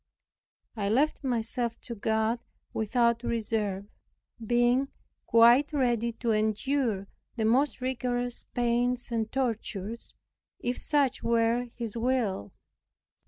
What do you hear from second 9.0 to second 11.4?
and tortures, if such